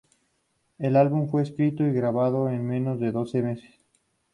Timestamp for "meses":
3.43-3.75